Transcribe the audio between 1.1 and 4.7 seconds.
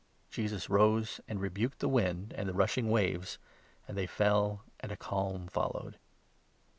and rebuked the wind and the rushing waves, and they fell,